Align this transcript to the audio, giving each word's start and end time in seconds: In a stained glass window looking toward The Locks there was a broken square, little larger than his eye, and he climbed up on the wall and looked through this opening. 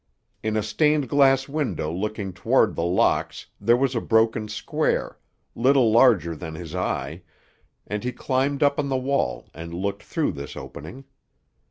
In 0.41 0.57
a 0.57 0.63
stained 0.63 1.07
glass 1.07 1.47
window 1.47 1.91
looking 1.93 2.33
toward 2.33 2.73
The 2.73 2.81
Locks 2.81 3.45
there 3.59 3.77
was 3.77 3.93
a 3.95 4.01
broken 4.01 4.47
square, 4.47 5.19
little 5.53 5.91
larger 5.91 6.35
than 6.35 6.55
his 6.55 6.73
eye, 6.73 7.21
and 7.85 8.03
he 8.03 8.11
climbed 8.11 8.63
up 8.63 8.79
on 8.79 8.89
the 8.89 8.97
wall 8.97 9.51
and 9.53 9.75
looked 9.75 10.01
through 10.01 10.31
this 10.31 10.57
opening. 10.57 11.05